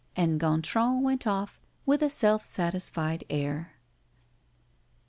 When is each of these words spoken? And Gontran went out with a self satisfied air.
And 0.15 0.39
Gontran 0.39 1.03
went 1.03 1.27
out 1.27 1.51
with 1.85 2.01
a 2.01 2.09
self 2.09 2.43
satisfied 2.43 3.23
air. 3.29 3.73